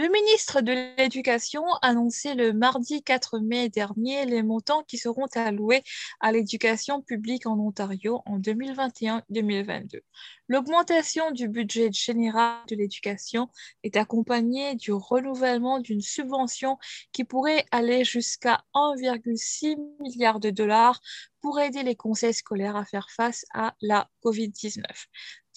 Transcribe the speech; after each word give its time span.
Le 0.00 0.06
ministre 0.12 0.60
de 0.60 0.94
l'Éducation 0.96 1.64
a 1.82 1.88
annoncé 1.88 2.34
le 2.34 2.52
mardi 2.52 3.02
4 3.02 3.40
mai 3.40 3.68
dernier 3.68 4.26
les 4.26 4.44
montants 4.44 4.84
qui 4.84 4.96
seront 4.96 5.26
alloués 5.34 5.82
à 6.20 6.30
l'éducation 6.30 7.02
publique 7.02 7.46
en 7.46 7.58
Ontario 7.58 8.22
en 8.24 8.38
2021-2022. 8.38 10.02
L'augmentation 10.46 11.32
du 11.32 11.48
budget 11.48 11.90
général 11.90 12.62
de 12.68 12.76
l'éducation 12.76 13.48
est 13.82 13.96
accompagnée 13.96 14.76
du 14.76 14.92
renouvellement 14.92 15.80
d'une 15.80 16.00
subvention 16.00 16.78
qui 17.10 17.24
pourrait 17.24 17.66
aller 17.72 18.04
jusqu'à 18.04 18.62
1,6 18.74 19.78
milliard 19.98 20.38
de 20.38 20.50
dollars 20.50 21.00
pour 21.40 21.58
aider 21.58 21.82
les 21.82 21.96
conseils 21.96 22.34
scolaires 22.34 22.76
à 22.76 22.84
faire 22.84 23.10
face 23.10 23.44
à 23.52 23.74
la 23.80 24.08
COVID-19. 24.24 24.84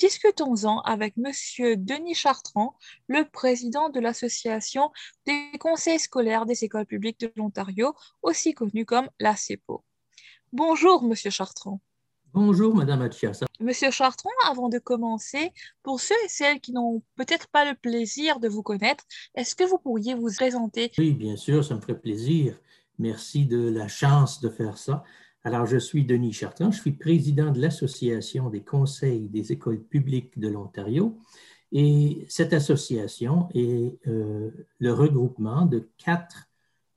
Discutons-en 0.01 0.79
avec 0.79 1.13
M. 1.15 1.31
Denis 1.77 2.15
Chartrand, 2.15 2.73
le 3.07 3.23
président 3.29 3.89
de 3.89 3.99
l'Association 3.99 4.89
des 5.27 5.51
conseils 5.59 5.99
scolaires 5.99 6.47
des 6.47 6.63
écoles 6.63 6.87
publiques 6.87 7.19
de 7.19 7.31
l'Ontario, 7.35 7.93
aussi 8.23 8.55
connue 8.55 8.83
comme 8.83 9.07
la 9.19 9.35
CEPO. 9.35 9.83
Bonjour, 10.53 11.03
M. 11.03 11.13
Chartrand. 11.13 11.81
Bonjour, 12.33 12.73
Madame 12.73 13.03
Achiasa. 13.03 13.45
Monsieur 13.59 13.91
Chartrand, 13.91 14.31
avant 14.49 14.69
de 14.69 14.79
commencer, 14.79 15.51
pour 15.83 16.01
ceux 16.01 16.15
et 16.25 16.29
celles 16.29 16.61
qui 16.61 16.71
n'ont 16.71 17.03
peut-être 17.15 17.47
pas 17.49 17.63
le 17.63 17.75
plaisir 17.75 18.39
de 18.39 18.47
vous 18.47 18.63
connaître, 18.63 19.03
est-ce 19.35 19.55
que 19.55 19.65
vous 19.65 19.77
pourriez 19.77 20.15
vous 20.15 20.33
présenter? 20.35 20.91
Oui, 20.97 21.13
bien 21.13 21.37
sûr, 21.37 21.63
ça 21.63 21.75
me 21.75 21.79
ferait 21.79 21.99
plaisir. 21.99 22.59
Merci 22.97 23.45
de 23.45 23.69
la 23.69 23.87
chance 23.87 24.41
de 24.41 24.49
faire 24.49 24.79
ça. 24.79 25.03
Alors, 25.43 25.65
je 25.65 25.77
suis 25.77 26.05
Denis 26.05 26.33
Chartrand, 26.33 26.69
je 26.69 26.79
suis 26.81 26.91
président 26.91 27.51
de 27.51 27.59
l'Association 27.59 28.51
des 28.51 28.61
conseils 28.61 29.27
des 29.27 29.51
écoles 29.51 29.81
publiques 29.81 30.37
de 30.37 30.47
l'Ontario. 30.47 31.17
Et 31.71 32.25
cette 32.29 32.53
association 32.53 33.49
est 33.55 33.97
euh, 34.07 34.51
le 34.79 34.93
regroupement 34.93 35.65
de 35.65 35.89
quatre 35.97 36.47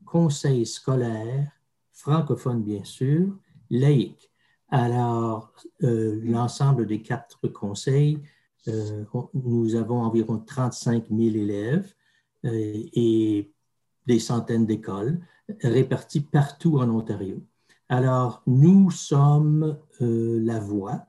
conseils 0.05 0.67
scolaires, 0.67 1.51
francophones 1.93 2.63
bien 2.63 2.85
sûr, 2.85 3.35
laïques. 3.71 4.31
Alors, 4.69 5.55
euh, 5.83 6.21
l'ensemble 6.23 6.87
des 6.87 7.01
quatre 7.01 7.49
conseils, 7.49 8.21
euh, 8.69 9.05
nous 9.33 9.75
avons 9.75 10.03
environ 10.03 10.39
35 10.39 11.09
000 11.09 11.21
élèves 11.21 11.95
et 12.43 13.51
des 14.07 14.19
centaines 14.19 14.67
d'écoles 14.67 15.19
réparties 15.63 16.21
partout 16.21 16.79
en 16.79 16.91
Ontario. 16.91 17.43
Alors, 17.89 18.43
nous 18.47 18.91
sommes 18.91 19.79
euh, 20.01 20.41
la 20.43 20.59
voix. 20.59 21.07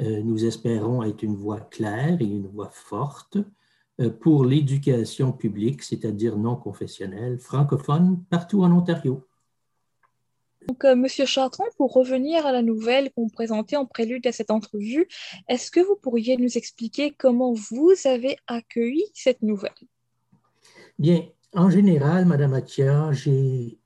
Euh, 0.00 0.22
nous 0.22 0.44
espérons 0.44 1.02
être 1.02 1.22
une 1.22 1.36
voix 1.36 1.60
claire 1.60 2.16
et 2.20 2.24
une 2.24 2.46
voix 2.46 2.70
forte 2.70 3.38
euh, 4.00 4.10
pour 4.10 4.44
l'éducation 4.44 5.32
publique, 5.32 5.82
c'est-à-dire 5.82 6.36
non 6.36 6.56
confessionnelle, 6.56 7.38
francophone, 7.38 8.22
partout 8.30 8.62
en 8.62 8.72
Ontario. 8.72 9.24
Donc, 10.66 10.84
Monsieur 10.84 11.24
Chartrand, 11.24 11.64
pour 11.78 11.94
revenir 11.94 12.44
à 12.44 12.52
la 12.52 12.62
nouvelle 12.62 13.10
qu'on 13.12 13.28
présentait 13.28 13.76
en 13.76 13.86
prélude 13.86 14.26
à 14.26 14.32
cette 14.32 14.50
entrevue, 14.50 15.08
est-ce 15.48 15.70
que 15.70 15.80
vous 15.80 15.96
pourriez 15.96 16.36
nous 16.36 16.58
expliquer 16.58 17.14
comment 17.16 17.54
vous 17.54 17.94
avez 18.04 18.36
accueilli 18.46 19.04
cette 19.14 19.40
nouvelle? 19.40 19.72
Bien, 20.98 21.26
en 21.54 21.70
général, 21.70 22.26
Madame 22.26 22.52
Atia, 22.52 23.12
j'ai 23.12 23.78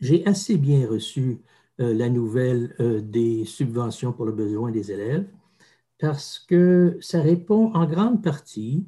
j'ai 0.00 0.26
assez 0.26 0.56
bien 0.56 0.88
reçu 0.88 1.40
euh, 1.80 1.94
la 1.94 2.08
nouvelle 2.08 2.74
euh, 2.80 3.00
des 3.00 3.44
subventions 3.44 4.12
pour 4.12 4.26
le 4.26 4.32
besoin 4.32 4.70
des 4.70 4.92
élèves 4.92 5.26
parce 5.98 6.38
que 6.38 6.98
ça 7.00 7.20
répond 7.20 7.72
en 7.74 7.86
grande 7.86 8.22
partie, 8.22 8.86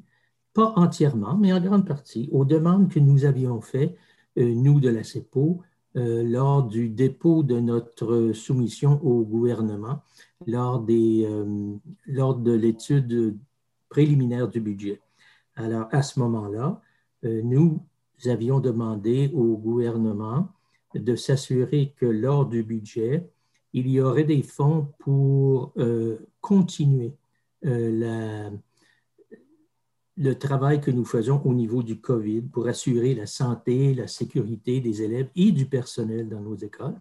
pas 0.54 0.72
entièrement, 0.76 1.36
mais 1.36 1.52
en 1.52 1.60
grande 1.60 1.86
partie 1.86 2.28
aux 2.32 2.44
demandes 2.44 2.90
que 2.90 2.98
nous 3.00 3.24
avions 3.24 3.60
faites, 3.60 3.96
euh, 4.38 4.54
nous 4.54 4.80
de 4.80 4.88
la 4.88 5.04
CEPO, 5.04 5.62
lors 5.94 6.62
du 6.62 6.88
dépôt 6.88 7.42
de 7.42 7.60
notre 7.60 8.32
soumission 8.32 8.98
au 9.04 9.24
gouvernement, 9.24 10.00
lors, 10.46 10.80
des, 10.80 11.28
lors 12.06 12.34
de 12.34 12.50
l'étude 12.50 13.36
préliminaire 13.90 14.48
du 14.48 14.58
budget. 14.58 15.02
Alors, 15.54 15.88
à 15.90 16.02
ce 16.02 16.18
moment-là, 16.20 16.80
nous 17.22 17.78
avions 18.24 18.58
demandé 18.58 19.30
au 19.34 19.58
gouvernement 19.58 20.48
de 20.94 21.16
s'assurer 21.16 21.94
que 21.96 22.06
lors 22.06 22.46
du 22.46 22.62
budget, 22.62 23.28
il 23.72 23.88
y 23.88 24.00
aurait 24.00 24.24
des 24.24 24.42
fonds 24.42 24.88
pour 24.98 25.72
euh, 25.78 26.18
continuer 26.40 27.14
euh, 27.64 28.50
le 30.16 30.34
travail 30.34 30.80
que 30.80 30.90
nous 30.90 31.04
faisons 31.04 31.40
au 31.44 31.54
niveau 31.54 31.82
du 31.82 32.00
COVID 32.00 32.42
pour 32.42 32.66
assurer 32.68 33.14
la 33.14 33.26
santé, 33.26 33.94
la 33.94 34.08
sécurité 34.08 34.80
des 34.80 35.02
élèves 35.02 35.30
et 35.36 35.52
du 35.52 35.66
personnel 35.66 36.28
dans 36.28 36.40
nos 36.40 36.56
écoles. 36.56 37.00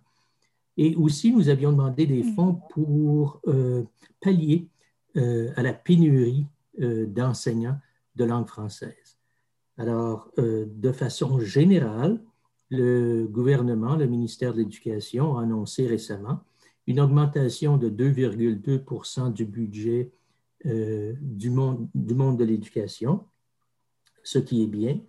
Et 0.78 0.96
aussi, 0.96 1.34
nous 1.34 1.50
avions 1.50 1.72
demandé 1.72 2.06
des 2.06 2.24
fonds 2.24 2.62
pour 2.70 3.42
euh, 3.48 3.84
pallier 4.22 4.68
à 5.14 5.62
la 5.62 5.74
pénurie 5.74 6.46
d'enseignants 6.78 7.78
de 8.16 8.24
langue 8.24 8.48
française. 8.48 9.18
Alors, 9.78 10.32
de 10.38 10.92
façon 10.94 11.38
générale, 11.42 12.22
le 12.72 13.28
gouvernement, 13.28 13.96
le 13.96 14.08
ministère 14.08 14.54
de 14.54 14.60
l'Éducation, 14.60 15.38
a 15.38 15.44
annoncé 15.44 15.86
récemment 15.86 16.40
une 16.88 17.00
augmentation 17.00 17.78
de 17.78 17.90
2,2% 17.90 19.32
du 19.32 19.46
budget 19.46 20.12
euh, 20.66 21.14
du, 21.20 21.50
monde, 21.50 21.90
de 21.94 22.44
l'éducation, 22.44 23.26
ce 24.24 24.40
qui 24.40 24.64
est 24.64 24.68
bien. 24.68 25.00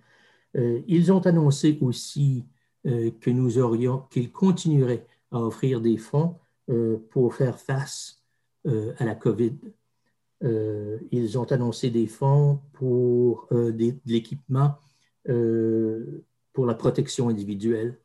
Euh, 0.57 0.81
ils 0.87 1.13
ont 1.13 1.21
annoncé 1.21 1.79
aussi 1.81 2.45
euh, 2.87 3.11
que 3.21 3.31
nous 3.31 3.59
aurions, 3.59 4.05
qu'ils 4.11 4.33
continueraient 4.33 5.07
à 5.31 5.41
offrir 5.41 5.81
des 5.81 5.97
fonds 5.97 6.37
pour 7.11 7.35
faire 7.35 7.59
face 7.59 8.23
à 8.55 9.05
la 9.05 9.15
COVID. 9.15 9.59
ils 10.43 11.39
ont 11.39 11.45
annoncé 11.51 11.91
des 11.91 12.07
fonds 12.07 12.61
pour 12.73 13.49
de 13.51 13.95
l'équipement 14.07 14.79
pour 16.53 16.67
la 16.67 16.75
protection 16.75 17.29
individuelle. 17.29 17.99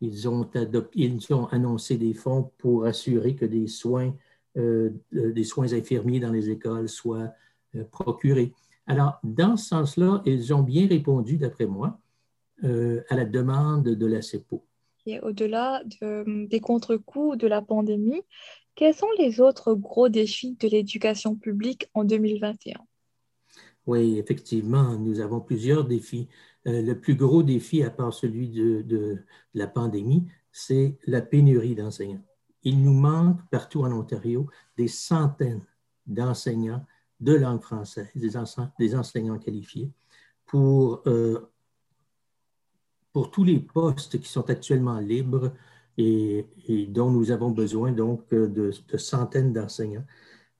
Ils 0.00 0.28
ont, 0.28 0.48
ils 0.94 1.34
ont 1.34 1.46
annoncé 1.46 1.98
des 1.98 2.14
fonds 2.14 2.50
pour 2.58 2.84
assurer 2.86 3.34
que 3.34 3.44
des 3.44 3.66
soins, 3.66 4.14
euh, 4.56 4.90
euh, 5.14 5.32
des 5.32 5.44
soins 5.44 5.72
infirmiers 5.72 6.20
dans 6.20 6.32
les 6.32 6.48
écoles 6.48 6.88
soient 6.88 7.32
euh, 7.74 7.84
procurés. 7.84 8.52
Alors, 8.86 9.20
dans 9.22 9.56
ce 9.56 9.68
sens-là, 9.68 10.22
ils 10.24 10.54
ont 10.54 10.62
bien 10.62 10.86
répondu, 10.88 11.36
d'après 11.36 11.66
moi, 11.66 11.98
à 12.62 13.16
la 13.16 13.24
demande 13.24 13.84
de 13.84 14.06
la 14.06 14.20
CEPO. 14.20 14.62
Et 15.06 15.18
au-delà 15.20 15.82
de, 15.84 16.46
des 16.46 16.60
contre-coups 16.60 17.38
de 17.38 17.46
la 17.46 17.62
pandémie, 17.62 18.20
quels 18.74 18.94
sont 18.94 19.08
les 19.18 19.40
autres 19.40 19.74
gros 19.74 20.08
défis 20.08 20.56
de 20.60 20.68
l'éducation 20.68 21.36
publique 21.36 21.88
en 21.94 22.04
2021? 22.04 22.80
Oui, 23.86 24.18
effectivement, 24.18 24.96
nous 24.96 25.20
avons 25.20 25.40
plusieurs 25.40 25.84
défis. 25.84 26.28
Euh, 26.66 26.82
le 26.82 26.98
plus 26.98 27.14
gros 27.14 27.42
défi, 27.42 27.82
à 27.82 27.90
part 27.90 28.12
celui 28.12 28.48
de, 28.48 29.18
la 29.54 29.66
pandémie, 29.66 30.26
c'est 30.52 30.98
la 31.06 31.22
pénurie 31.22 31.74
d'enseignants. 31.74 32.22
Il 32.62 32.82
nous 32.82 32.92
manque 32.92 33.40
partout 33.50 33.82
en 33.82 33.92
Ontario 33.92 34.46
des 34.76 34.88
centaines 34.88 35.64
d'enseignants 36.06 36.84
de 37.20 37.34
langue 37.34 37.62
française, 37.62 38.10
des, 38.14 38.36
enseignants 38.96 39.38
qualifiés, 39.38 39.90
pour, 40.46 41.02
euh, 41.06 41.50
pour 43.12 43.30
tous 43.30 43.44
les 43.44 43.60
postes 43.60 44.18
qui 44.20 44.28
sont 44.28 44.48
actuellement 44.50 44.98
libres 44.98 45.52
et, 45.96 46.46
dont 46.88 47.10
nous 47.10 47.30
avons 47.30 47.50
besoin 47.50 47.92
donc 47.92 48.28
de 48.30 48.72
centaines 48.96 49.52
d'enseignants. 49.52 50.04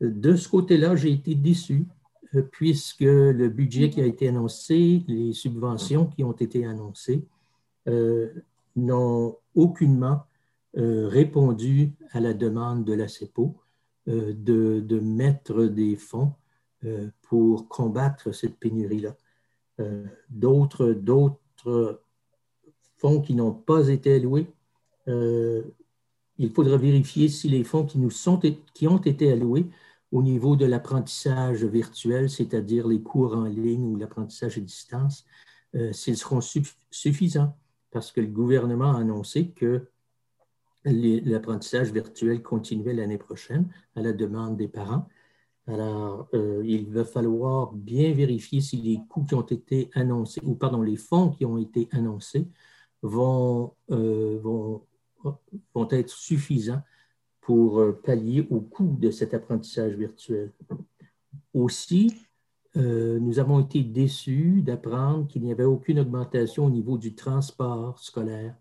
De 0.01 0.35
ce 0.37 0.49
côté-là, 0.49 0.97
j'ai 0.97 1.13
été 1.13 1.35
déçu 1.35 1.85
euh, 1.85 2.00
puisque 2.53 3.01
le 3.01 3.49
budget 3.49 3.91
qui 3.91 4.01
a 4.01 4.07
été 4.07 4.29
annoncé, 4.29 5.05
les 5.09 5.33
subventions 5.33 6.07
qui 6.07 6.25
ont 6.25 6.33
été 6.33 6.65
annoncées, 6.65 7.25
euh, 7.89 8.29
n'ont 8.77 9.37
aucunement 9.55 10.23
euh, 10.77 11.09
répondu 11.09 11.93
à 12.13 12.21
la 12.21 12.35
demande 12.35 12.85
de 12.85 12.93
la 12.93 13.09
CEPO 13.09 13.57
de, 14.07 15.01
mettre 15.01 15.65
des 15.65 15.95
fonds 15.95 16.33
pour 17.23 17.69
combattre 17.69 18.33
cette 18.33 18.57
pénurie-là. 18.57 19.15
d'autres 20.31 22.01
fonds 22.97 23.21
qui 23.21 23.35
n'ont 23.35 23.53
pas 23.53 23.89
été 23.89 24.15
alloués, 24.15 24.49
il 26.41 26.51
faudra 26.51 26.77
vérifier 26.79 27.29
si 27.29 27.49
les 27.49 27.63
fonds 27.63 27.85
qui, 27.85 27.99
nous 27.99 28.11
sont, 28.11 28.41
qui 28.73 28.89
ont 28.89 28.99
été 28.99 29.31
alloués 29.31 29.67
au 30.13 30.23
niveau 30.23 30.57
de 30.57 30.67
l'apprentissage 30.67 31.65
virtuel, 31.65 32.31
c'est-à-dire 32.31 32.89
les 32.89 33.01
cours 33.01 33.37
en 33.37 33.45
ligne 33.45 33.85
ou 33.85 33.97
l'apprentissage 33.97 34.59
à 34.59 34.61
distance, 34.61 35.25
euh, 35.77 35.93
s'ils 35.93 36.17
seront 36.17 36.41
suffisants, 36.41 37.57
parce 37.91 38.11
que 38.11 38.21
le 38.21 38.27
gouvernement 38.27 38.93
a 38.93 39.01
annoncé 39.01 39.51
que 39.51 39.87
l'apprentissage 40.85 41.93
virtuel 41.93 42.43
continuait 42.43 42.95
l'année 42.95 43.19
prochaine 43.19 43.69
à 43.95 44.01
la 44.01 44.13
demande 44.13 44.57
des 44.57 44.69
parents. 44.69 45.07
Alors, 45.67 46.29
euh, 46.35 46.63
il 46.65 46.91
va 46.91 47.05
falloir 47.05 47.73
bien 47.73 48.13
vérifier 48.13 48.61
si 48.61 48.79
les 48.79 49.01
coûts 49.09 49.25
qui 49.25 49.35
ont 49.35 49.43
été 49.43 49.91
annoncés, 49.95 50.41
ou 50.43 50.55
pardon, 50.55 50.83
les 50.83 50.97
fonds 50.97 51.31
qui 51.31 51.45
ont 51.45 51.59
été 51.59 51.89
annoncés 51.93 52.49
vont, 53.03 53.75
euh, 53.91 54.41
vont, 54.43 54.83
vont 55.75 55.89
être 55.91 56.11
suffisants 56.11 56.83
pour 57.41 57.83
pallier 58.05 58.47
au 58.51 58.61
coût 58.61 58.97
de 58.99 59.11
cet 59.11 59.35
apprentissage 59.35 59.95
virtuel. 59.95 60.53
Aussi, 61.55 62.15
nous 62.77 63.39
avons 63.39 63.61
été 63.61 63.83
déçus 63.83 64.63
d'apprendre 64.63 65.27
qu'il 65.27 65.43
n'y 65.43 65.51
avait 65.51 65.65
aucune 65.65 66.01
augmentation 66.01 66.67
au 66.67 66.71
niveau 66.71 66.99
du 66.99 67.15
transport 67.15 67.99
scolaire. 67.99 68.55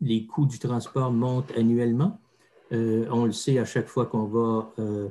les 0.00 0.26
coûts 0.26 0.46
du 0.46 0.58
transport 0.58 1.12
montent 1.12 1.52
annuellement 1.56 2.18
euh, 2.72 3.06
on 3.10 3.26
le 3.26 3.32
sait 3.32 3.58
à 3.58 3.64
chaque 3.64 3.86
fois 3.86 4.06
qu'on 4.06 4.24
va 4.24 4.72
euh, 4.78 5.08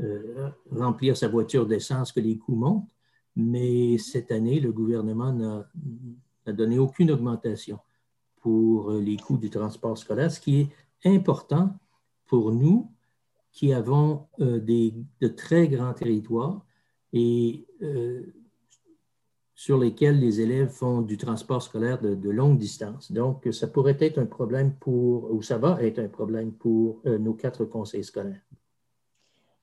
euh, 0.00 0.50
remplir 0.70 1.16
sa 1.16 1.28
voiture 1.28 1.66
d'essence 1.66 2.12
que 2.12 2.20
les 2.20 2.38
coûts 2.38 2.54
montent, 2.54 2.88
mais 3.34 3.98
cette 3.98 4.30
année, 4.30 4.60
le 4.60 4.72
gouvernement 4.72 5.32
n'a 5.32 6.52
donné 6.52 6.78
aucune 6.78 7.10
augmentation 7.10 7.78
pour 8.40 8.92
les 8.92 9.16
coûts 9.16 9.36
du 9.36 9.50
transport 9.50 9.98
scolaire, 9.98 10.30
ce 10.30 10.40
qui 10.40 10.60
est 10.60 10.70
important 11.04 11.74
pour 12.26 12.52
nous 12.52 12.90
qui 13.52 13.72
avons 13.72 14.26
de 14.38 15.28
très 15.28 15.68
grands 15.68 15.94
territoires 15.94 16.64
et 17.12 17.66
sur 19.56 19.78
lesquels 19.78 20.20
les 20.20 20.42
élèves 20.42 20.68
font 20.68 21.00
du 21.00 21.16
transport 21.16 21.62
scolaire 21.62 21.98
de, 21.98 22.30
longue 22.30 22.58
distance. 22.58 23.10
Donc, 23.10 23.48
ça 23.52 23.66
pourrait 23.66 23.96
être 24.00 24.18
un 24.18 24.26
problème 24.26 24.74
pour, 24.74 25.32
ou 25.32 25.42
ça 25.42 25.56
va 25.56 25.82
être 25.82 25.98
un 25.98 26.08
problème 26.08 26.52
pour 26.52 27.00
euh, 27.06 27.18
nos 27.18 27.32
quatre 27.32 27.64
conseils 27.64 28.04
scolaires. 28.04 28.42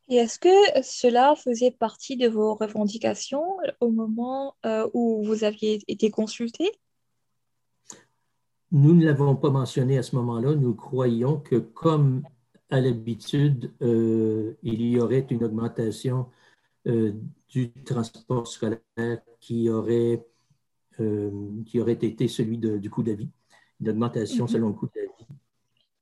Et 0.10 0.16
est-ce 0.16 0.40
que 0.40 0.82
cela 0.82 1.36
faisait 1.36 1.72
partie 1.72 2.18
de 2.18 2.28
vos 2.28 2.56
revendications 2.56 3.46
au 3.80 3.90
moment 3.90 4.56
euh, 4.66 4.90
où 4.94 5.24
vous 5.24 5.44
aviez 5.44 5.80
été 5.88 6.10
consulté? 6.10 6.72
Nous 8.72 8.96
ne 8.96 9.06
l'avons 9.06 9.36
pas 9.36 9.52
mentionné 9.52 10.00
à 10.00 10.04
ce 10.04 10.16
moment-là. 10.16 10.56
Nous 10.56 10.74
croyons 10.74 11.38
que, 11.38 11.58
comme 11.58 12.24
à 12.74 12.82
l'habitude, 12.82 13.72
euh, 13.82 14.56
il 14.64 14.82
y 14.82 15.00
aurait 15.00 15.28
une 15.30 15.44
augmentation 15.44 16.28
du 17.54 17.72
transport 17.86 18.48
scolaire 18.48 19.22
qui 19.40 19.70
aurait, 19.70 20.26
euh, 21.00 21.64
qui 21.66 21.80
aurait 21.80 21.94
été 21.94 22.28
celui 22.28 22.58
du 22.58 22.90
coût 22.90 23.04
de 23.04 23.12
la 23.12 23.16
vie, 23.16 23.30
une 23.80 23.90
augmentation 23.90 24.46
mhm. 24.46 24.50
selon 24.50 24.68
le 24.70 24.74
coût 24.74 24.88
de 24.88 24.92
la 24.96 25.06
vie. 25.06 25.36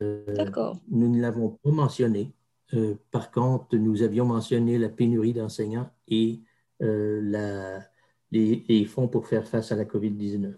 Euh, 0.01 0.35
D'accord. 0.35 0.79
Nous 0.89 1.09
ne 1.09 1.21
l'avons 1.21 1.49
pas 1.61 1.71
mentionné. 1.71 2.31
Euh, 2.73 2.95
par 3.11 3.31
contre, 3.31 3.75
nous 3.75 4.01
avions 4.01 4.25
mentionné 4.25 4.77
la 4.77 4.87
pénurie 4.87 5.33
d'enseignants 5.33 5.89
et 6.07 6.39
la, 6.79 7.79
les, 8.31 8.65
les, 8.67 8.85
fonds 8.85 9.07
pour 9.07 9.27
faire 9.27 9.47
face 9.47 9.71
à 9.71 9.75
la 9.75 9.85
COVID-19. 9.85 10.55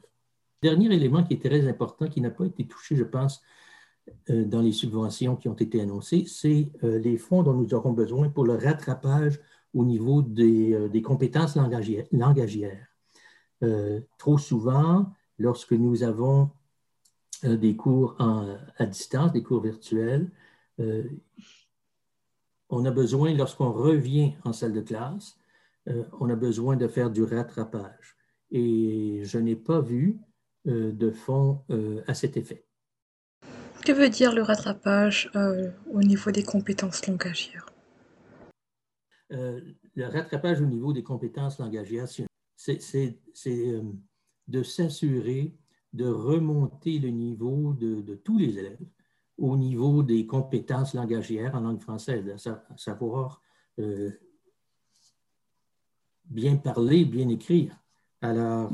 Dernier 0.62 0.94
élément 0.94 1.24
qui 1.24 1.34
est 1.34 1.44
très 1.44 1.68
important, 1.68 2.08
qui 2.08 2.22
n'a 2.22 2.30
pas 2.30 2.46
été 2.46 2.66
touché, 2.66 2.96
je 2.96 3.04
pense, 3.04 3.42
dans 4.28 4.62
les 4.62 4.72
subventions 4.72 5.36
qui 5.36 5.48
ont 5.48 5.54
été 5.54 5.82
annoncées, 5.82 6.26
c'est 6.28 6.72
les 6.82 7.18
fonds 7.18 7.44
dont 7.44 7.54
nous 7.54 7.74
aurons 7.74 7.94
besoin 7.94 8.30
pour 8.30 8.46
le 8.46 8.56
rattrapage 8.56 9.40
au 9.74 9.86
niveau 9.86 10.22
des, 10.22 10.74
euh, 10.74 11.02
compétences 11.02 11.56
langagières. 11.56 12.88
Euh, 13.64 14.02
trop 14.18 14.38
souvent, 14.38 15.12
lorsque 15.38 15.72
nous 15.72 16.04
avons 16.04 16.52
euh, 17.44 17.58
des 17.58 17.76
cours 17.76 18.16
à 18.20 18.86
distance, 18.86 19.32
des 19.32 19.44
cours 19.44 19.62
virtuels, 19.62 20.30
on 22.70 22.84
a 22.86 22.92
besoin, 22.92 23.34
lorsqu'on 23.36 23.72
revient 23.72 24.34
en 24.44 24.54
salle 24.54 24.74
de 24.74 24.82
classe, 24.82 25.38
on 26.20 26.30
a 26.30 26.36
besoin 26.36 26.76
de 26.78 26.88
faire 26.88 27.12
du 27.12 27.24
rattrapage. 27.24 28.18
Et 28.50 29.22
je 29.24 29.38
n'ai 29.38 29.56
pas 29.56 29.82
vu 29.82 30.20
de 30.66 31.12
fonds 31.12 31.62
à 32.08 32.16
cet 32.16 32.38
effet. 32.38 32.66
Que 33.86 33.92
veut 33.92 34.10
dire 34.10 34.34
le 34.34 34.42
rattrapage 34.42 35.30
au 35.92 36.02
niveau 36.02 36.32
des 36.32 36.44
compétences 36.44 37.06
langagières? 37.06 37.66
Euh, 39.34 39.60
le 39.96 40.06
rattrapage 40.06 40.62
au 40.62 40.66
niveau 40.66 40.94
des 40.94 41.04
compétences 41.04 41.60
langagières, 41.60 42.08
c'est 42.56 42.80
euh, 43.48 43.82
de 44.48 44.64
s'assurer 44.64 45.54
de 45.92 46.08
remonter 46.08 46.98
le 47.00 47.10
niveau 47.10 47.74
de, 47.74 48.16
tous 48.24 48.38
les 48.38 48.58
élèves 48.58 48.80
au 49.38 49.58
niveau 49.58 50.02
des 50.02 50.26
compétences 50.26 50.94
langagières 50.94 51.56
en 51.56 51.60
langue 51.60 51.82
française, 51.82 52.48
à, 52.48 52.78
savoir 52.78 53.42
euh, 53.80 54.12
bien 56.26 56.56
parler, 56.56 57.06
bien 57.06 57.28
écrire. 57.30 57.78
Alors, 58.22 58.72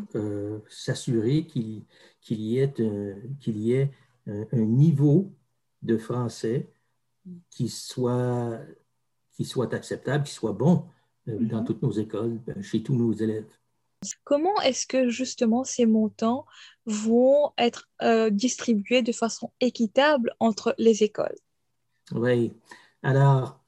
s'assurer 0.69 1.47
qu'il 1.47 1.85
y 2.29 2.59
ait 2.59 3.91
un, 4.51 4.65
niveau 4.65 5.31
de 5.81 5.97
français 5.97 6.69
qui 7.49 7.69
soit 7.69 8.59
qui 9.33 9.45
soit 9.45 9.73
acceptable, 9.73 10.25
qui 10.25 10.33
soit 10.33 10.51
bon 10.51 10.85
euh, 11.29 11.37
dans 11.39 11.59
mhm. 11.59 11.65
toutes 11.65 11.81
nos 11.81 11.91
écoles, 11.91 12.39
euh, 12.49 12.61
chez 12.61 12.83
tous 12.83 12.95
nos 12.95 13.13
élèves. 13.13 13.47
Comment 14.23 14.59
est-ce 14.61 14.85
que 14.85 15.09
justement 15.09 15.63
ces 15.63 15.85
montants 15.85 16.45
vont 16.85 17.51
être 17.57 17.89
euh, 18.01 18.29
distribués 18.29 19.01
de 19.01 19.11
façon 19.11 19.51
équitable 19.59 20.33
entre 20.39 20.75
les 20.77 21.03
écoles? 21.03 21.35
Oui, 22.11 22.53
alors 23.03 23.61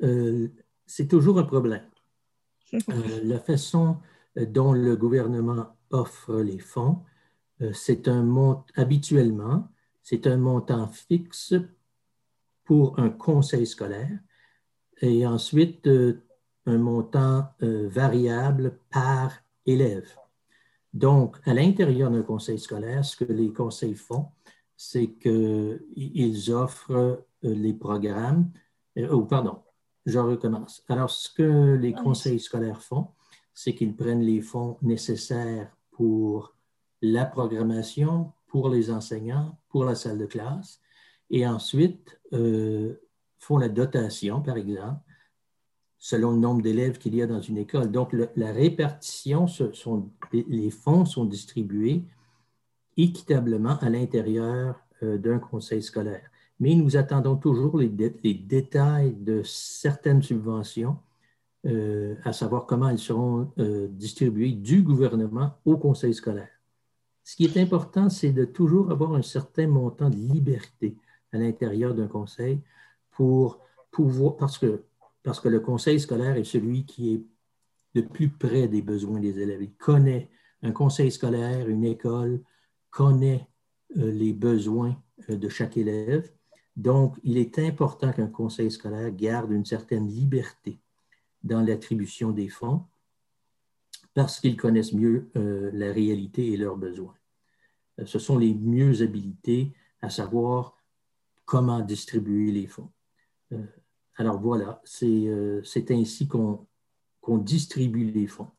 c'est 0.87 1.07
toujours 1.07 1.37
un 1.37 1.43
problème. 1.43 1.85
la 3.23 3.39
façon 3.39 3.97
dont 4.35 4.73
le 4.73 4.95
gouvernement 4.95 5.75
offre 5.89 6.39
les 6.39 6.59
fonds, 6.59 6.99
c'est 7.73 8.07
un 8.07 8.23
montant, 8.23 8.65
habituellement, 8.75 9.67
c'est 10.01 10.27
un 10.27 10.37
montant 10.37 10.87
fixe 10.87 11.53
pour 12.63 12.99
un 12.99 13.09
conseil 13.09 13.65
scolaire 13.65 14.19
et 15.01 15.25
ensuite 15.25 15.87
euh, 15.87 16.23
un 16.65 16.77
montant 16.77 17.47
euh, 17.63 17.87
variable 17.89 18.77
par 18.89 19.33
élève. 19.65 20.09
Donc, 20.93 21.37
à 21.45 21.53
l'intérieur 21.53 22.11
d'un 22.11 22.21
conseil 22.21 22.59
scolaire, 22.59 23.03
ce 23.03 23.15
que 23.15 23.31
les 23.31 23.51
conseils 23.51 23.95
font, 23.95 24.27
c'est 24.75 25.13
qu'ils 25.13 26.51
offrent 26.51 26.91
euh, 26.91 27.25
les 27.43 27.73
programmes, 27.73 28.51
oh, 29.09 29.21
pardon, 29.21 29.59
je 30.05 30.19
recommence. 30.19 30.83
Alors, 30.89 31.09
ce 31.09 31.29
que 31.29 31.75
les 31.75 31.93
conseils 31.93 32.39
scolaires 32.39 32.81
font, 32.81 33.07
c'est 33.53 33.75
qu'ils 33.75 33.95
prennent 33.95 34.21
les 34.21 34.41
fonds 34.41 34.77
nécessaires 34.81 35.75
pour 35.91 36.55
la 37.01 37.25
programmation, 37.25 38.31
pour 38.47 38.69
les 38.69 38.91
enseignants, 38.91 39.57
pour 39.71 39.85
la 39.85 39.95
salle 39.95 40.17
de 40.17 40.25
classe, 40.25 40.79
et 41.29 41.47
ensuite 41.47 42.19
font 43.39 43.57
la 43.57 43.69
dotation, 43.69 44.41
par 44.41 44.57
exemple, 44.57 44.99
selon 45.97 46.31
le 46.31 46.37
nombre 46.37 46.61
d'élèves 46.63 46.97
qu'il 46.97 47.15
y 47.15 47.21
a 47.21 47.27
dans 47.27 47.41
une 47.41 47.57
école. 47.57 47.91
Donc, 47.91 48.15
la 48.35 48.51
répartition, 48.51 49.45
les 50.33 50.71
fonds 50.71 51.05
sont 51.05 51.25
distribués 51.25 52.03
équitablement 52.97 53.77
à 53.79 53.89
l'intérieur 53.89 54.75
euh, 55.03 55.17
d'un 55.17 55.39
conseil 55.39 55.81
scolaire. 55.83 56.29
Mais 56.59 56.75
nous 56.75 56.97
attendons 56.97 57.35
toujours 57.35 57.77
les, 57.77 57.87
détails 57.87 59.13
de 59.13 59.41
certaines 59.43 60.21
subventions, 60.21 60.97
euh, 61.65 62.15
à 62.23 62.33
savoir 62.33 62.65
comment 62.65 62.89
elles 62.89 62.99
seront 62.99 63.51
euh, 63.59 63.87
distribuées 63.87 64.51
du 64.51 64.81
gouvernement 64.81 65.53
au 65.65 65.77
conseil 65.77 66.13
scolaire. 66.13 66.49
Ce 67.23 67.35
qui 67.35 67.45
est 67.45 67.57
important, 67.57 68.09
c'est 68.09 68.31
de 68.31 68.45
toujours 68.45 68.91
avoir 68.91 69.13
un 69.13 69.21
certain 69.21 69.67
montant 69.67 70.09
de 70.09 70.15
liberté 70.15 70.95
à 71.31 71.37
l'intérieur 71.37 71.93
d'un 71.93 72.07
conseil 72.07 72.61
pour 73.11 73.59
pouvoir, 73.91 74.37
parce 74.37 74.57
que, 74.57 74.83
le 75.47 75.59
conseil 75.59 75.99
scolaire 75.99 76.37
est 76.37 76.43
celui 76.43 76.85
qui 76.85 77.13
est 77.13 77.23
le 77.93 78.07
plus 78.07 78.29
près 78.29 78.67
des 78.67 78.81
besoins 78.81 79.19
des 79.19 79.39
élèves. 79.39 79.61
Il 79.61 79.73
connaît 79.73 80.29
un 80.63 80.71
conseil 80.71 81.11
scolaire, 81.11 81.67
une 81.67 81.83
école, 81.83 82.41
connaît 82.89 83.47
euh, 83.97 84.11
les 84.11 84.33
besoins 84.33 84.95
euh, 85.29 85.37
de 85.37 85.49
chaque 85.49 85.77
élève. 85.77 86.31
Donc, 86.75 87.17
il 87.23 87.37
est 87.37 87.59
important 87.59 88.11
qu'un 88.11 88.27
conseil 88.27 88.71
scolaire 88.71 89.11
garde 89.11 89.51
une 89.51 89.65
certaine 89.65 90.07
liberté 90.07 90.79
dans 91.43 91.61
l'attribution 91.61 92.31
des 92.31 92.47
fonds 92.47 92.85
parce 94.13 94.39
qu'ils 94.39 94.57
connaissent 94.57 94.93
mieux 94.93 95.29
euh, 95.37 95.71
la 95.73 95.91
réalité 95.91 96.51
et 96.51 96.57
leurs 96.57 96.77
besoins. 96.77 97.15
ce 98.05 98.19
sont 98.19 98.37
les 98.37 98.53
mieux 98.53 99.01
habilités 99.01 99.73
à 100.01 100.09
savoir 100.09 100.75
comment 101.45 101.81
distribuer 101.81 102.51
les 102.51 102.67
fonds. 102.67 102.89
Euh, 103.51 103.57
alors 104.15 104.39
voilà, 104.39 104.81
c'est 104.83 105.05
euh, 105.05 105.61
ainsi 105.89 106.27
qu'on 106.27 106.67
distribue 107.37 108.09
les 108.11 108.27
fonds. 108.27 108.51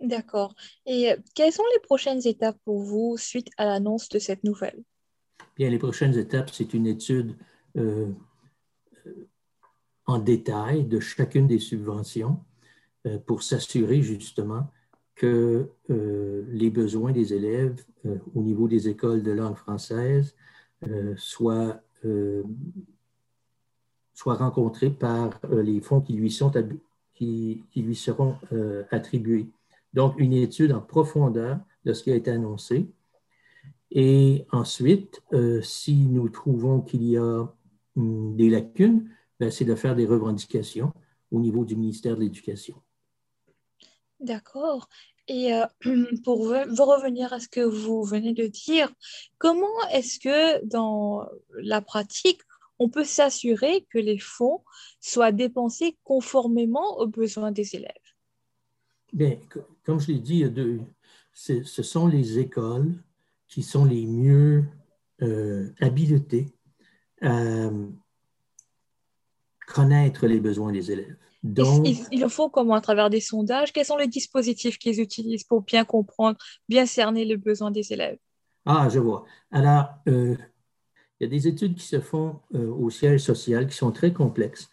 D'accord. 0.00 0.54
Et 0.86 1.12
euh, 1.12 1.16
quelles 1.34 1.52
sont 1.52 1.62
les 1.74 1.80
prochaines 1.80 2.26
étapes 2.26 2.58
pour 2.64 2.80
vous 2.82 3.16
suite 3.16 3.48
à 3.56 3.64
l'annonce 3.64 4.08
de 4.08 4.18
cette 4.18 4.44
nouvelle? 4.44 4.82
Bien, 5.56 5.70
les 5.70 5.78
prochaines 5.78 6.16
étapes, 6.16 6.50
c'est 6.52 6.74
une 6.74 6.86
étude 6.86 7.36
en 10.06 10.18
détail 10.18 10.84
de 10.84 10.98
chacune 10.98 11.46
des 11.46 11.60
subventions 11.60 12.40
pour 13.26 13.42
s'assurer 13.42 14.02
justement 14.02 14.66
que 15.14 15.68
les 15.88 16.70
besoins 16.70 17.12
des 17.12 17.34
élèves 17.34 17.84
au 18.34 18.42
niveau 18.42 18.68
des 18.68 18.88
écoles 18.88 19.22
de 19.22 19.32
langue 19.32 19.56
française 19.56 20.36
soient, 21.16 21.80
soient 24.14 24.34
rencontrés 24.34 24.90
par 24.90 25.40
les 25.50 25.80
fonds 25.80 26.00
qui 26.00 26.12
lui, 26.12 26.30
sont, 26.30 26.52
qui, 27.14 27.64
qui 27.72 27.82
lui 27.82 27.96
seront 27.96 28.36
attribués. 28.90 29.48
Donc, 29.94 30.14
une 30.18 30.32
étude 30.32 30.72
en 30.72 30.80
profondeur 30.80 31.58
de 31.84 31.92
ce 31.92 32.02
qui 32.02 32.12
a 32.12 32.14
été 32.14 32.30
annoncé. 32.30 32.88
Et 33.90 34.46
ensuite, 34.52 35.22
euh, 35.32 35.62
si 35.62 36.06
nous 36.06 36.28
trouvons 36.28 36.80
qu'il 36.80 37.04
y 37.04 37.16
a 37.16 37.52
hum, 37.96 38.36
des 38.36 38.50
lacunes, 38.50 39.08
ben, 39.40 39.50
c'est 39.50 39.64
de 39.64 39.74
faire 39.74 39.96
des 39.96 40.06
revendications 40.06 40.92
au 41.30 41.40
niveau 41.40 41.64
du 41.64 41.76
ministère 41.76 42.16
de 42.16 42.20
l'Éducation. 42.20 42.76
D'accord. 44.20 44.88
Et 45.28 45.52
euh, 45.52 45.66
pour 46.24 46.48
revenir 46.48 47.32
à 47.32 47.40
ce 47.40 47.48
que 47.48 47.60
vous 47.60 48.02
venez 48.02 48.32
de 48.32 48.46
dire, 48.46 48.92
comment 49.38 49.88
est-ce 49.92 50.18
que 50.18 50.64
dans 50.64 51.28
la 51.54 51.80
pratique, 51.80 52.40
on 52.78 52.88
peut 52.88 53.04
s'assurer 53.04 53.86
que 53.90 53.98
les 53.98 54.18
fonds 54.18 54.62
soient 55.00 55.32
dépensés 55.32 55.98
conformément 56.04 56.98
aux 56.98 57.06
besoins 57.06 57.52
des 57.52 57.74
élèves? 57.76 57.92
Bien, 59.12 59.38
comme 59.84 60.00
je 60.00 60.08
l'ai 60.08 60.18
dit, 60.18 60.44
ce 61.32 61.82
sont 61.82 62.06
les 62.06 62.38
écoles 62.38 63.02
qui 63.48 63.62
sont 63.62 63.84
les 63.84 64.06
mieux 64.06 64.64
euh, 65.22 65.72
habilités 65.80 66.46
à 67.22 67.70
connaître 69.66 70.26
les 70.26 70.40
besoins 70.40 70.72
des 70.72 70.92
élèves. 70.92 71.16
Donc, 71.42 71.86
il, 71.86 71.98
il, 72.10 72.28
faut 72.28 72.48
comment? 72.48 72.74
À 72.74 72.80
travers 72.80 73.10
des 73.10 73.20
sondages? 73.20 73.72
Quels 73.72 73.84
sont 73.84 73.96
les 73.96 74.08
dispositifs 74.08 74.78
qu'ils 74.78 75.00
utilisent 75.00 75.44
pour 75.44 75.62
bien 75.62 75.84
comprendre, 75.84 76.36
bien 76.68 76.84
cerner 76.84 77.24
les 77.24 77.36
besoins 77.36 77.70
des 77.70 77.92
élèves? 77.92 78.18
Ah, 78.66 78.88
je 78.88 78.98
vois. 78.98 79.24
Alors, 79.50 79.86
euh, 80.08 80.36
il 81.20 81.24
y 81.24 81.26
a 81.26 81.28
des 81.28 81.46
études 81.46 81.76
qui 81.76 81.86
se 81.86 82.00
font 82.00 82.40
euh, 82.54 82.70
au 82.70 82.90
siège 82.90 83.20
social 83.20 83.66
qui 83.66 83.76
sont 83.76 83.92
très 83.92 84.12
complexes 84.12 84.68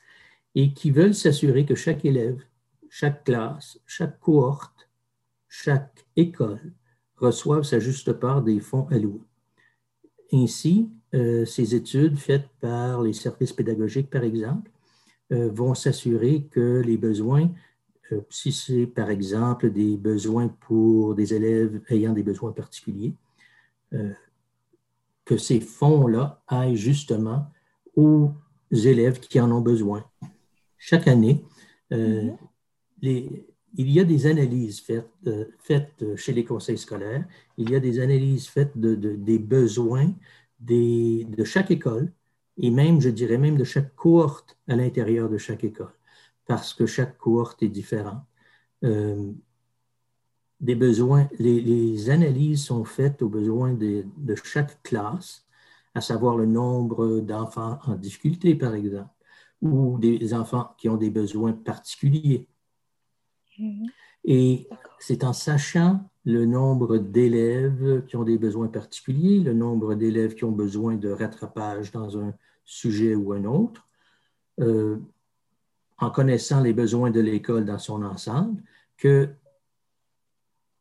et 0.55 0.74
qui 0.74 0.91
veulent 0.91 1.13
s'assurer 1.13 1.65
que 1.65 1.75
chaque 1.75 2.03
élève 2.03 2.41
chaque 2.98 3.25
classe, 3.25 3.77
chaque 3.86 4.22
cohorte, 4.22 4.89
chaque 5.50 6.05
école 6.15 6.72
reçoivent 7.17 7.63
sa 7.63 7.77
juste 7.77 8.13
part 8.13 8.41
des 8.41 8.62
fonds 8.62 8.88
alloués. 8.89 9.27
Ainsi, 10.31 10.89
euh, 11.13 11.43
ces 11.43 11.75
études 11.75 12.17
faites 12.17 12.48
par 12.62 13.01
les 13.01 13.12
services 13.12 13.51
pédagogiques, 13.51 14.10
par 14.10 14.24
exemple, 14.24 14.72
vont 15.32 15.74
s'assurer 15.74 16.44
que 16.51 16.82
les 16.86 16.98
besoins, 16.98 17.50
euh, 18.12 18.22
si 18.29 18.51
c'est 18.51 18.86
par 18.86 19.10
exemple 19.10 19.72
des 19.72 19.98
besoins 19.98 20.48
pour 20.48 21.15
des 21.15 21.34
élèves 21.34 21.82
ayant 21.89 22.13
des 22.13 22.24
besoins 22.24 22.51
particuliers, 22.51 23.13
que 25.24 25.38
ces 25.38 25.62
fonds-là 25.62 26.44
aillent 26.48 26.75
justement 26.75 27.46
aux 27.96 28.32
élèves 28.72 29.20
qui 29.22 29.39
en 29.39 29.51
ont 29.51 29.62
besoin. 29.62 30.03
Chaque 30.77 31.08
année, 31.08 31.46
mm-hmm 31.91 32.36
il 33.77 33.91
y 33.91 34.00
a 34.00 34.03
des 34.03 34.27
analyses 34.27 34.79
faites, 34.79 35.10
euh, 35.27 35.46
faites, 35.60 36.15
chez 36.15 36.34
les 36.34 36.46
conseils 36.46 36.77
scolaires, 36.77 37.25
il 37.58 37.70
y 37.70 37.75
a 37.75 37.79
des 37.79 38.00
analyses 38.00 38.48
faites 38.48 38.77
de, 38.77 38.96
des 38.96 39.39
besoins 39.39 40.12
des, 40.60 41.25
de 41.25 41.44
chaque 41.44 41.72
école 41.72 42.12
et 42.57 42.71
même, 42.71 43.01
je 43.01 43.09
dirais 43.09 43.38
même, 43.38 43.57
de 43.57 43.63
chaque 43.63 43.95
cohorte 43.95 44.57
à 44.67 44.75
l'intérieur 44.75 45.29
de 45.29 45.38
chaque 45.38 45.63
école, 45.63 45.93
parce 46.45 46.74
que 46.74 46.85
chaque 46.85 47.17
cohorte 47.17 47.63
est 47.63 47.69
différente. 47.69 48.24
Euh, 48.83 49.31
des 50.62 50.75
besoins, 50.75 51.27
les, 51.39 52.09
analyses 52.09 52.65
sont 52.65 52.85
faites 52.85 53.21
aux 53.21 53.29
besoins 53.29 53.74
de, 53.74 54.05
chaque 54.43 54.81
classe, 54.83 55.45
à 55.93 56.01
savoir 56.01 56.38
le 56.38 56.45
nombre 56.45 57.19
d'enfants 57.19 57.79
en 57.85 57.95
difficulté, 57.95 58.55
par 58.55 58.74
exemple, 58.74 59.09
ou 59.62 59.97
des 60.00 60.33
enfants 60.33 60.75
qui 60.77 60.89
ont 60.89 60.97
des 60.97 61.09
besoins 61.09 61.53
particuliers 61.53 62.47
Mhm. 63.57 63.88
Et 64.25 64.67
c'est 65.00 65.24
en 65.24 65.34
sachant 65.34 66.01
le 66.25 66.46
nombre 66.46 66.98
d'élèves 66.98 68.03
qui 68.08 68.15
ont 68.15 68.24
des 68.24 68.38
besoins 68.38 68.67
particuliers, 68.67 69.39
le 69.39 69.53
nombre 69.53 69.94
d'élèves 69.94 70.34
qui 70.34 70.44
ont 70.44 70.51
besoin 70.51 70.96
de 70.96 71.10
rattrapage 71.10 71.91
dans 71.91 72.17
un 72.17 72.34
sujet 72.65 73.13
ou 73.13 73.34
un 73.34 73.46
autre, 73.46 73.88
euh, 74.60 74.98
en 76.00 76.10
connaissant 76.10 76.62
les 76.62 76.74
besoins 76.74 77.12
de 77.12 77.20
l'école 77.20 77.65
dans 77.65 77.77
son 77.77 78.03
ensemble, 78.03 78.62
que 78.98 79.29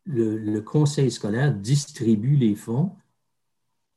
le, 0.06 0.60
conseil 0.60 1.10
scolaire 1.10 1.52
distribue 1.52 2.36
les 2.36 2.54
fonds 2.54 2.92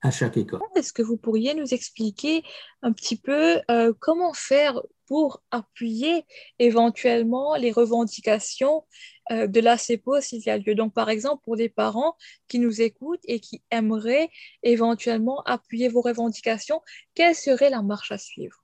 à 0.01 0.12
chaque 0.12 0.38
école. 0.38 0.60
Est-ce 0.75 0.94
que 0.94 1.01
vous 1.01 1.18
pourriez 1.18 1.54
nous 1.54 1.74
expliquer 1.74 2.44
un 2.82 2.92
petit 2.94 3.18
peu 3.18 3.60
euh, 3.72 3.94
comment 4.00 4.34
faire 4.34 4.80
pour 5.08 5.42
appuyer 5.51 6.24
éventuellement 6.60 7.56
les 7.56 7.72
revendications 7.72 8.84
euh, 9.32 9.48
de 9.48 9.60
la 9.60 9.77
CEPO 9.77 10.22
s'il 10.22 10.42
y 10.42 10.50
a 10.50 10.58
lieu? 10.58 10.75
Donc, 10.75 10.94
par 10.94 11.10
exemple, 11.10 11.42
pour 11.44 11.58
des 11.58 11.70
parents 11.70 12.16
qui 12.48 12.60
nous 12.60 12.82
écoutent 12.82 13.24
et 13.25 13.39
qui 13.39 13.63
aimeraient 13.72 14.30
éventuellement 14.63 15.42
appuyer 15.44 15.89
vos 15.89 16.01
revendications, 16.01 16.82
quelle 17.16 17.36
serait 17.36 17.70
la 17.70 17.82
marche 17.82 18.12
à 18.12 18.18
suivre? 18.18 18.63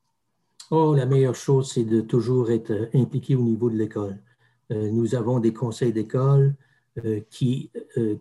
Oh, 0.71 0.95
la 0.95 1.05
meilleure 1.05 1.35
chose, 1.35 1.71
c'est 1.73 1.83
de 1.83 2.01
toujours 2.01 2.51
être 2.51 2.89
impliqué 2.93 3.35
au 3.35 3.41
niveau 3.41 3.69
de 3.69 3.75
l'école. 3.75 4.21
Euh, 4.71 4.89
nous 4.91 5.15
avons 5.15 5.39
des 5.39 5.53
conseils 5.53 5.93
d'école 5.93 6.55
qui, 7.29 7.71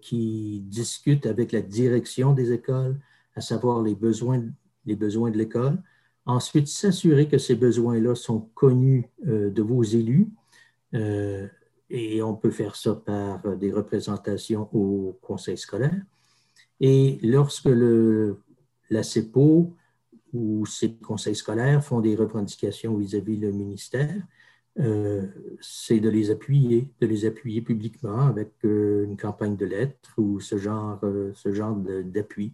qui 0.00 0.62
discutent 0.66 1.26
avec 1.26 1.52
la 1.52 1.60
direction 1.60 2.32
des 2.32 2.52
écoles, 2.52 2.98
à 3.34 3.40
savoir 3.40 3.82
les 3.82 3.94
besoins, 3.94 4.42
les 4.86 4.96
besoins 4.96 5.30
de 5.30 5.38
l'école. 5.38 5.78
Ensuite, 6.24 6.68
s'assurer 6.68 7.28
que 7.28 7.38
ces 7.38 7.56
besoins-là 7.56 8.14
sont 8.14 8.48
connus 8.54 9.08
euh, 9.26 9.50
de 9.50 9.62
vos 9.62 9.82
élus. 9.82 10.28
Euh, 10.94 11.48
et 11.90 12.22
on 12.22 12.34
peut 12.34 12.50
faire 12.50 12.76
ça 12.76 12.94
par 12.94 13.56
des 13.56 13.72
représentations 13.72 14.68
au 14.72 15.18
conseil 15.20 15.58
scolaire. 15.58 16.00
Et 16.80 17.18
lorsque 17.22 17.66
le, 17.66 18.38
la 18.88 19.02
CEPO 19.02 19.74
ou 20.32 20.64
ces 20.64 20.94
conseils 20.94 21.34
scolaires 21.34 21.84
font 21.84 22.00
des 22.00 22.16
revendications 22.16 22.96
vis-à-vis 22.96 23.36
le 23.36 23.52
ministère, 23.52 24.14
euh, 24.16 24.20
c'est 24.76 26.00
de 26.00 26.08
les 26.08 26.30
appuyer, 26.30 26.88
de 27.00 27.06
les 27.06 27.26
appuyer 27.26 27.60
publiquement 27.60 28.26
avec 28.26 28.52
une 28.62 29.16
campagne 29.16 29.56
de 29.56 29.66
lettres 29.66 30.14
ou 30.16 30.40
ce 30.40 30.56
genre, 30.56 31.00
ce 31.34 31.52
genre 31.52 31.76
d'appui. 31.76 32.52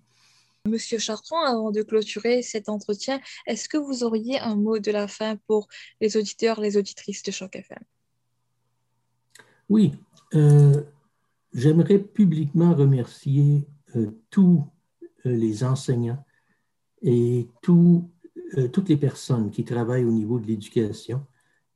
Monsieur 0.66 0.98
Chartrand, 0.98 1.42
avant 1.44 1.70
de 1.70 1.82
clôturer 1.82 2.42
cet 2.42 2.68
entretien, 2.68 3.20
est-ce 3.46 3.68
que 3.68 3.78
vous 3.78 4.04
auriez 4.04 4.38
un 4.38 4.56
mot 4.56 4.78
de 4.78 4.90
la 4.90 5.08
fin 5.08 5.37
pour 5.46 5.68
les 6.00 6.16
auditeurs, 6.16 6.60
les 6.60 6.76
auditrices 6.76 7.22
de 7.22 7.30
Choc 7.30 7.56
FM? 7.56 7.78
Oui, 9.68 9.92
euh, 10.34 10.82
j'aimerais 11.52 11.98
publiquement 11.98 12.75
remercier 12.75 13.66
euh, 13.96 14.10
tous 14.30 14.64
euh, 15.26 15.30
les 15.30 15.64
enseignants 15.64 16.25
et 17.02 17.48
toutes 17.62 18.88
les 18.88 18.96
personnes 18.96 19.50
qui 19.50 19.64
travaillent 19.64 20.04
au 20.04 20.10
niveau 20.10 20.40
de 20.40 20.46
l'éducation 20.46 21.25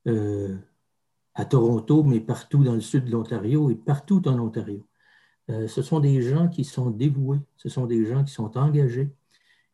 à 0.06 1.44
Toronto, 1.44 2.02
mais 2.02 2.21
partout 2.21 2.62
dans 2.62 2.75
le 2.75 2.80
sud 2.80 3.06
de 3.06 3.11
l'Ontario 3.11 3.71
et 3.71 3.75
partout 3.75 4.26
en 4.28 4.38
Ontario. 4.38 4.87
Euh, 5.50 5.66
ce 5.66 5.82
sont 5.82 6.00
des 6.00 6.23
gens 6.23 6.49
qui 6.49 6.64
sont 6.64 6.90
dévoués, 6.90 7.40
ce 7.56 7.68
sont 7.68 7.87
des 7.87 8.06
gens 8.06 8.23
qui 8.25 8.32
sont 8.32 8.56
engagés 8.56 9.11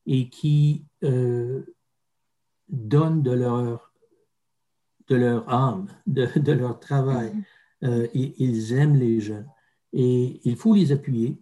et 0.07 0.29
qui 0.31 0.85
euh, 1.05 1.63
donnent 2.69 3.23
de 3.23 3.33
leur, 3.33 3.93
de 5.09 5.17
leur 5.17 5.49
âme, 5.53 5.89
de, 6.07 6.53
leur 6.53 6.81
travail. 6.81 7.31
Mm-hmm. 7.31 7.45
Euh, 7.85 8.09
ils 8.15 8.73
aiment 8.73 8.97
les 8.97 9.21
jeunes 9.21 9.49
et 9.93 10.41
il 10.45 10.57
faut 10.57 10.75
les 10.75 10.91
appuyer. 10.91 11.39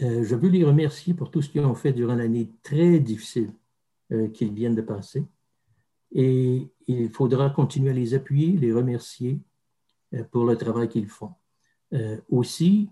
je 0.00 0.34
veux 0.34 0.48
les 0.48 0.64
remercier 0.64 1.14
pour 1.14 1.30
tout 1.30 1.40
ce 1.40 1.48
qu'ils 1.48 1.64
ont 1.64 1.74
fait 1.74 1.92
durant 1.92 2.16
l'année 2.16 2.50
très 2.62 2.98
difficile 2.98 3.52
qu'ils 4.34 4.52
viennent 4.52 4.74
de 4.74 4.82
passer. 4.82 5.24
Et 6.12 6.68
il 6.86 7.10
faudra 7.10 7.50
continuer 7.50 7.90
à 7.90 7.94
les 7.94 8.14
appuyer, 8.14 8.56
les 8.56 8.72
remercier 8.72 9.40
pour 10.30 10.44
le 10.44 10.56
travail 10.56 10.88
qu'ils 10.88 11.08
font. 11.08 11.34
aussi, 12.30 12.88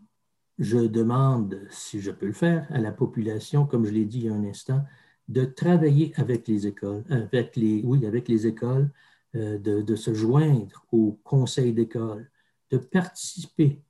je 0.59 0.79
demande, 0.79 1.61
si 1.71 2.01
je 2.01 2.11
peux 2.11 2.27
le 2.27 2.33
faire, 2.33 2.67
à 2.71 2.79
la 2.79 2.93
population, 2.93 3.67
comme 3.67 3.85
je 3.87 3.93
l'ai 3.93 4.05
dit 4.05 4.19
il 4.21 4.25
y 4.27 4.29
a 4.29 4.35
un 4.35 4.45
instant, 4.45 4.85
de 5.29 5.45
travailler 5.45 6.13
avec 6.17 6.47
les 6.49 6.67
écoles, 6.67 7.05
avec 7.09 7.57
les, 7.57 7.83
oui, 7.85 8.07
avec 8.07 8.29
les 8.29 8.47
écoles, 8.47 8.91
euh, 9.37 9.59
de, 9.59 9.97
se 9.97 10.15
joindre 10.15 10.85
au 10.93 11.19
conseil 11.25 11.73
d'école, 11.73 12.31
de 12.71 12.79
participer, 12.79 13.81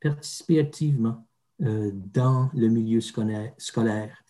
participer 0.00 0.60
activement 0.60 1.26
euh, 1.62 1.90
dans 1.92 2.50
le 2.54 2.68
milieu 2.68 3.00
scolaire, 3.00 4.24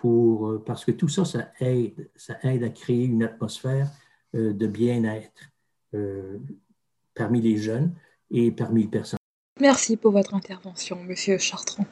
pour, 0.00 0.48
euh, 0.48 0.64
parce 0.64 0.84
que 0.84 0.92
tout 0.92 1.08
ça, 1.08 1.24
ça 1.24 1.52
aide, 1.60 2.10
ça 2.16 2.38
aide 2.42 2.64
à 2.64 2.70
créer 2.70 3.04
une 3.04 3.22
atmosphère 3.22 3.90
de 4.32 4.66
bien-être 4.68 5.50
parmi 7.14 7.40
les 7.40 7.56
jeunes 7.56 7.92
et 8.30 8.52
parmi 8.52 8.82
les 8.82 8.88
personnes. 8.88 9.18
Merci 9.60 9.96
pour 9.96 10.12
votre 10.12 10.34
intervention, 10.34 11.02
Monsieur 11.02 11.36
Chartrand. 11.38 11.84